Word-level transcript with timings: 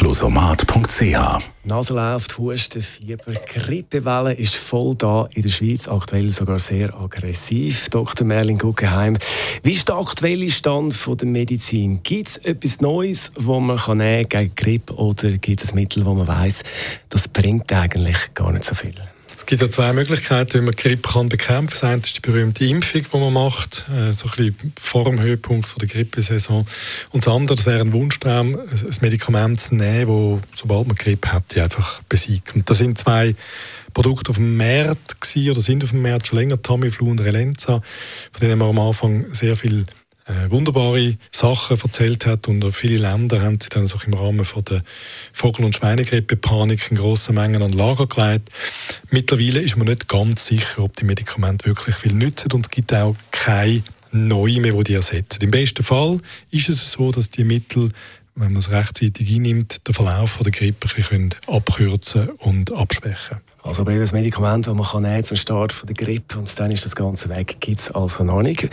Closomat.ch 0.00 1.42
Nase 1.64 1.92
läuft, 1.92 2.38
Husten, 2.38 2.80
Fieber, 2.80 3.34
Grippewelle 3.34 4.32
ist 4.32 4.56
voll 4.56 4.94
da 4.94 5.28
in 5.34 5.42
der 5.42 5.50
Schweiz, 5.50 5.88
aktuell 5.88 6.30
sogar 6.30 6.58
sehr 6.58 6.98
aggressiv. 6.98 7.90
Dr. 7.90 8.26
Merlin 8.26 8.56
Guggenheim, 8.56 9.18
wie 9.62 9.74
ist 9.74 9.88
der 9.88 9.96
aktuelle 9.96 10.50
Stand 10.50 10.98
der 11.06 11.28
Medizin? 11.28 12.02
Gibt 12.02 12.28
es 12.28 12.36
etwas 12.38 12.80
Neues, 12.80 13.30
das 13.36 13.44
man 13.44 13.76
kann 13.76 13.98
nehmen 13.98 14.26
gegen 14.26 14.54
Grippe 14.54 14.94
oder 14.94 15.32
gibt 15.32 15.62
es 15.62 15.72
ein 15.72 15.74
Mittel, 15.74 16.06
wo 16.06 16.14
man 16.14 16.26
weiß, 16.26 16.62
das 17.10 17.28
bringt 17.28 17.70
eigentlich 17.70 18.32
gar 18.32 18.52
nicht 18.52 18.64
so 18.64 18.74
viel? 18.74 18.94
Gibt 19.50 19.62
ja 19.62 19.68
zwei 19.68 19.92
Möglichkeiten, 19.92 20.60
wie 20.60 20.64
man 20.64 20.76
Grippe 20.76 21.10
kann 21.10 21.28
bekämpfen 21.28 21.66
kann. 21.66 21.66
Das 21.70 21.82
eine 21.82 22.02
ist 22.02 22.16
die 22.16 22.20
berühmte 22.20 22.64
Impfung, 22.64 23.02
die 23.12 23.18
man 23.18 23.32
macht, 23.32 23.84
äh, 23.88 24.12
so 24.12 24.26
ein 24.28 24.30
bisschen 24.36 24.72
vor 24.80 25.06
dem 25.06 25.20
Höhepunkt 25.20 25.74
der 25.80 25.88
Grippesaison. 25.88 26.64
Und 27.10 27.26
das 27.26 27.34
andere, 27.34 27.56
das 27.56 27.66
wäre 27.66 27.80
ein 27.80 27.92
Wunschtraum, 27.92 28.54
ein 28.54 28.96
Medikament 29.00 29.60
zu 29.60 29.74
nehmen, 29.74 30.40
das, 30.52 30.60
sobald 30.60 30.86
man 30.86 30.94
Grippe 30.94 31.32
hat, 31.32 31.52
die 31.52 31.60
einfach 31.60 32.00
besiegt. 32.08 32.54
Und 32.54 32.70
das 32.70 32.78
sind 32.78 32.96
zwei 32.96 33.34
Produkte 33.92 34.30
auf 34.30 34.36
dem 34.36 34.56
Markt 34.56 35.20
gewesen, 35.20 35.50
oder 35.50 35.60
sind 35.60 35.82
auf 35.82 35.90
dem 35.90 36.02
Markt 36.02 36.28
schon 36.28 36.38
länger, 36.38 36.62
Tamiflu 36.62 37.10
und 37.10 37.20
Relenza, 37.20 37.82
von 38.30 38.40
denen 38.40 38.56
wir 38.56 38.66
am 38.66 38.78
Anfang 38.78 39.34
sehr 39.34 39.56
viel 39.56 39.84
wunderbare 40.48 41.16
Sachen 41.30 41.78
erzählt 41.80 42.26
hat 42.26 42.48
und 42.48 42.72
viele 42.72 42.98
Länder 42.98 43.42
haben 43.42 43.58
sie 43.60 43.68
dann 43.68 43.86
so 43.86 43.98
im 44.06 44.14
Rahmen 44.14 44.44
von 44.44 44.64
der 44.64 44.82
Vogel- 45.32 45.64
und 45.64 45.74
Schweinegrippe-Panik 45.74 46.90
in 46.90 46.96
grossen 46.96 47.34
Mengen 47.34 47.62
an 47.62 47.72
Lager 47.72 48.06
gelegt. 48.06 48.50
Mittlerweile 49.10 49.60
ist 49.60 49.76
man 49.76 49.88
nicht 49.88 50.08
ganz 50.08 50.46
sicher, 50.46 50.82
ob 50.82 50.96
die 50.96 51.04
Medikamente 51.04 51.66
wirklich 51.66 51.96
viel 51.96 52.12
nützen 52.12 52.52
und 52.52 52.66
es 52.66 52.70
gibt 52.70 52.94
auch 52.94 53.16
keine 53.30 53.82
neue 54.12 54.60
mehr, 54.60 54.72
die 54.72 54.84
die 54.84 54.94
ersetzen. 54.94 55.42
Im 55.42 55.50
besten 55.50 55.82
Fall 55.82 56.20
ist 56.50 56.68
es 56.68 56.92
so, 56.92 57.12
dass 57.12 57.30
die 57.30 57.44
Mittel 57.44 57.90
wenn 58.36 58.52
man 58.52 58.60
es 58.60 58.70
rechtzeitig 58.70 59.34
einnimmt, 59.34 59.86
den 59.86 59.92
Verlauf 59.92 60.38
der 60.42 60.52
Grippe 60.52 60.88
ein 60.88 60.94
bisschen 60.96 61.34
abkürzen 61.46 62.30
und 62.38 62.72
abschwächen 62.72 63.40
also 63.62 63.82
aber 63.82 63.94
das 63.94 64.12
Medikament, 64.12 64.66
das 64.66 64.74
man 64.74 64.86
kann 64.86 65.02
nehmen 65.02 65.24
zum 65.24 65.36
Start 65.36 65.72
von 65.72 65.86
der 65.86 65.96
Grippe 65.96 66.38
und 66.38 66.58
dann 66.58 66.70
ist 66.70 66.84
das 66.84 66.96
Ganze 66.96 67.28
weg, 67.28 67.56
gibt 67.60 67.80
es 67.80 67.90
also 67.90 68.24
noch 68.24 68.42
nicht. 68.42 68.68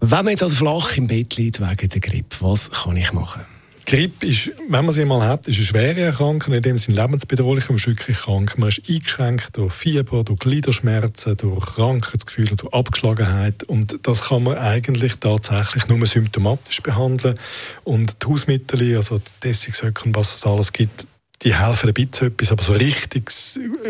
Wenn 0.00 0.24
man 0.24 0.28
jetzt 0.28 0.42
also 0.42 0.56
flach 0.56 0.96
im 0.96 1.06
Bett 1.06 1.36
liegt 1.36 1.60
wegen 1.60 1.88
der 1.88 2.00
Grippe, 2.00 2.36
was 2.40 2.70
kann 2.70 2.96
ich 2.96 3.12
machen? 3.12 3.44
Grippe 3.88 4.26
ist, 4.26 4.50
wenn 4.68 4.84
man 4.84 4.94
sie 4.94 5.06
mal 5.06 5.26
hat, 5.26 5.48
ist 5.48 5.56
eine 5.56 5.64
schwere 5.64 6.00
Erkrankung, 6.02 6.52
in 6.52 6.60
dem 6.60 6.76
Sinne 6.76 7.00
lebensbedrohlich, 7.00 7.70
ist 7.70 7.86
wirklich 7.86 8.18
krank. 8.18 8.58
Man 8.58 8.68
ist 8.68 8.82
eingeschränkt 8.86 9.56
durch 9.56 9.72
Fieber, 9.72 10.24
durch 10.24 10.40
Gliederschmerzen, 10.40 11.38
durch 11.38 11.64
Krankheitsgefühle, 11.64 12.56
durch 12.56 12.70
Abgeschlagenheit 12.74 13.62
und 13.62 13.98
das 14.02 14.28
kann 14.28 14.42
man 14.42 14.58
eigentlich 14.58 15.14
tatsächlich 15.20 15.88
nur 15.88 16.06
symptomatisch 16.06 16.82
behandeln 16.82 17.36
und 17.84 18.22
die 18.22 18.26
Hausmittel, 18.26 18.94
also 18.94 19.20
die 19.20 19.30
Dessigsöcke 19.42 20.04
und 20.04 20.14
was 20.14 20.34
es 20.34 20.40
da 20.40 20.50
alles 20.50 20.74
gibt, 20.74 21.06
die 21.42 21.54
helfen 21.54 21.88
ein 21.88 21.94
bisschen 21.94 22.28
etwas, 22.28 22.50
aber 22.50 22.62
so 22.62 22.72
richtig, 22.72 23.30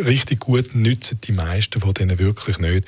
richtig 0.04 0.40
gut 0.40 0.74
nützen 0.74 1.18
die 1.24 1.32
meisten 1.32 1.80
von 1.80 1.94
denen 1.94 2.18
wirklich 2.18 2.58
nicht. 2.58 2.86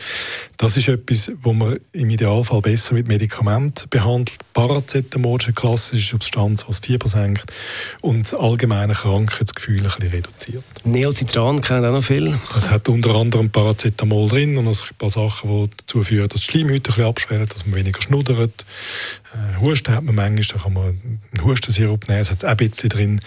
Das 0.58 0.76
ist 0.76 0.88
etwas, 0.88 1.32
wo 1.40 1.54
man 1.54 1.80
im 1.92 2.10
Idealfall 2.10 2.60
besser 2.60 2.92
mit 2.94 3.08
Medikamenten 3.08 3.88
behandelt. 3.88 4.38
Paracetamol 4.52 5.38
ist 5.38 5.46
eine 5.46 5.54
klassische 5.54 6.10
Substanz, 6.10 6.62
die 6.62 6.66
das 6.66 6.78
Fieber 6.80 7.08
senkt 7.08 7.50
und 8.02 8.24
das 8.24 8.34
allgemeine 8.34 8.92
Krankheitsgefühl 8.92 9.78
ein 9.78 9.84
bisschen 9.84 10.08
reduziert. 10.08 10.64
Neocitran 10.84 11.62
kennen 11.62 11.84
auch 11.86 11.92
noch 11.92 12.04
viel. 12.04 12.36
Es 12.56 12.68
hat 12.68 12.88
unter 12.90 13.14
anderem 13.14 13.50
Paracetamol 13.50 14.28
drin 14.28 14.58
und 14.58 14.68
ein 14.68 14.76
paar 14.98 15.10
Sachen, 15.10 15.50
die 15.50 15.70
dazu 15.78 16.02
führen, 16.02 16.28
dass 16.28 16.42
die 16.42 16.48
Schleimhäute 16.48 16.90
ein 16.90 16.94
bisschen 16.94 17.04
abschwellen, 17.04 17.48
dass 17.48 17.64
man 17.64 17.76
weniger 17.76 18.02
schnuddert. 18.02 18.66
Äh, 19.32 19.60
Husten 19.60 19.94
hat 19.94 20.04
man 20.04 20.14
manchmal, 20.14 20.58
da 20.58 20.62
kann 20.62 20.72
man 20.74 21.20
Hustensirup 21.42 22.08
nehmen, 22.08 22.20
es 22.20 22.30
hat 22.30 22.44
auch 22.44 22.50
ein 22.50 22.56
bisschen 22.56 22.88
drin. 22.88 23.20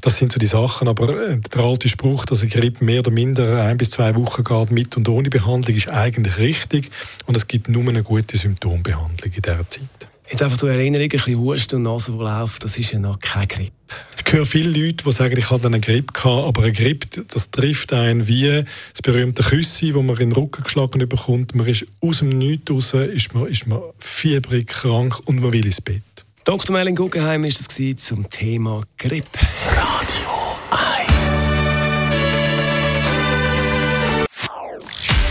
Das 0.00 0.18
sind 0.18 0.32
so 0.32 0.38
die 0.38 0.46
Sachen, 0.46 0.88
aber 0.88 1.28
äh, 1.28 1.38
der 1.38 1.62
alte 1.62 1.88
Spruch, 1.88 2.24
dass 2.24 2.42
eine 2.42 2.50
Grippe 2.50 2.84
mehr 2.84 3.00
oder 3.00 3.10
minder 3.10 3.62
ein 3.62 3.76
bis 3.78 3.90
zwei 3.90 4.14
Wochen 4.16 4.44
geht 4.44 4.70
mit 4.70 4.96
und 4.96 5.08
ohne 5.08 5.30
Behandlung, 5.30 5.76
ist 5.76 5.88
eigentlich 5.88 6.38
richtig 6.38 6.90
und 7.26 7.36
es 7.36 7.46
gibt 7.46 7.68
nur 7.68 7.88
eine 7.88 8.02
gute 8.02 8.36
Symptombehandlung 8.36 9.32
in 9.32 9.42
dieser 9.42 9.70
Zeit. 9.70 10.08
Jetzt 10.28 10.42
einfach 10.42 10.58
zur 10.58 10.70
Erinnerung, 10.70 11.04
ein 11.04 11.08
bisschen 11.08 11.38
Husten 11.38 11.76
und 11.76 11.82
Nase, 11.82 12.10
die 12.10 12.18
läuft, 12.18 12.64
das 12.64 12.76
ist 12.78 12.90
ja 12.90 12.98
noch 12.98 13.20
keine 13.20 13.46
Grippe. 13.46 13.72
Ich 14.26 14.32
höre 14.32 14.44
viele 14.44 14.70
Leute, 14.70 15.04
die 15.04 15.12
sagen, 15.12 15.36
ich 15.38 15.50
hatte 15.50 15.68
eine 15.68 15.78
Grippe 15.78 16.12
gehabt, 16.12 16.48
aber 16.48 16.62
eine 16.62 16.72
Grippe, 16.72 17.24
das 17.28 17.52
trifft 17.52 17.92
einen 17.92 18.26
wie 18.26 18.64
das 18.92 19.02
berühmte 19.02 19.44
Küssi, 19.44 19.94
wo 19.94 20.02
man 20.02 20.16
in 20.16 20.30
den 20.30 20.32
Rücken 20.32 20.64
geschlagen 20.64 21.08
bekommt. 21.08 21.54
Man 21.54 21.68
ist 21.68 21.86
aus 22.00 22.18
dem 22.18 22.30
Nichts 22.30 22.72
raus, 22.72 22.94
ist 22.94 23.34
man, 23.34 23.46
ist 23.46 23.68
man 23.68 23.80
fiebrig, 23.98 24.66
krank 24.66 25.20
und 25.26 25.40
man 25.40 25.52
will 25.52 25.64
ins 25.64 25.80
Bett. 25.80 26.02
Dr. 26.46 26.72
Merlin 26.72 26.94
Guggenheim 26.94 27.42
war 27.42 27.50
das 27.50 27.66
zum 27.96 28.30
Thema 28.30 28.82
Grippe. 28.98 29.40
Radio 29.66 30.28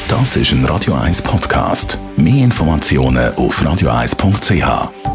Das 0.10 0.36
ist 0.36 0.52
ein 0.52 0.66
Radio 0.66 0.94
1 0.94 1.22
Podcast. 1.22 1.98
Mehr 2.18 2.44
Informationen 2.44 3.34
auf 3.36 3.62
radio1.ch. 3.62 5.15